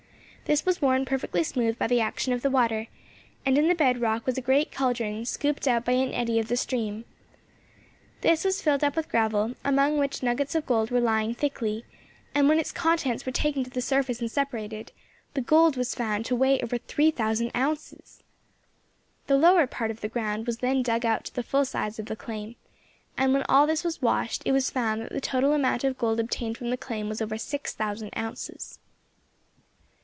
[0.51, 2.87] This was worn perfectly smooth by the action of the water,
[3.45, 6.49] and in the bed rock was a great caldron scooped out by an eddy of
[6.49, 7.05] the stream.
[8.19, 11.85] This was filled up with gravel, among which nuggets of gold were lying thickly;
[12.35, 14.91] and when its contents were taken to the surface and separated,
[15.35, 18.21] the gold was found to weigh over three thousand ounces.
[19.27, 22.07] The lower part of the ground was then dug out to the full size of
[22.07, 22.57] the claim,
[23.17, 26.19] and when all this was washed it was found that the total amount of gold
[26.19, 28.79] obtained from the claim was over six thousand ounces.